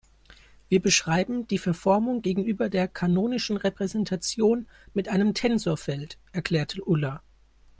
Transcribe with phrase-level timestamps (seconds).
[0.67, 7.21] Wir beschreiben die Verformung gegenüber der kanonischen Repräsentation mit einem Tensorfeld, erklärte Ulla.